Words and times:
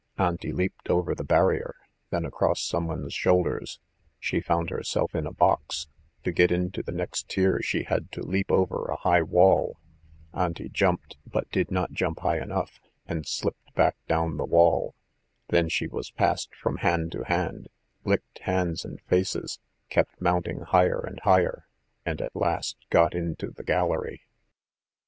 Auntie 0.17 0.51
leaped 0.51 0.89
over 0.89 1.13
the 1.13 1.23
barrier, 1.23 1.75
then 2.09 2.25
across 2.25 2.59
someone's 2.63 3.13
shoulders. 3.13 3.79
She 4.19 4.41
found 4.41 4.71
herself 4.71 5.13
in 5.13 5.27
a 5.27 5.31
box: 5.31 5.89
to 6.23 6.31
get 6.31 6.51
into 6.51 6.81
the 6.81 6.91
next 6.91 7.29
tier 7.29 7.61
she 7.61 7.83
had 7.83 8.11
to 8.13 8.23
leap 8.25 8.51
over 8.51 8.85
a 8.85 8.95
high 8.95 9.21
wall. 9.21 9.77
Auntie 10.33 10.69
jumped, 10.69 11.17
but 11.27 11.51
did 11.51 11.69
not 11.69 11.91
jump 11.91 12.21
high 12.21 12.41
enough, 12.41 12.79
and 13.05 13.27
slipped 13.27 13.75
back 13.75 13.95
down 14.07 14.37
the 14.37 14.43
wall. 14.45 14.95
Then 15.49 15.69
she 15.69 15.85
was 15.85 16.09
passed 16.09 16.55
from 16.55 16.77
hand 16.77 17.11
to 17.11 17.25
hand, 17.25 17.67
licked 18.03 18.39
hands 18.39 18.83
and 18.83 18.99
faces, 19.01 19.59
kept 19.91 20.19
mounting 20.19 20.61
higher 20.61 20.99
and 21.01 21.19
higher, 21.19 21.67
and 22.07 22.21
at 22.23 22.35
last 22.35 22.75
got 22.89 23.13
into 23.13 23.51
the 23.51 23.63
gallery. 23.63 24.21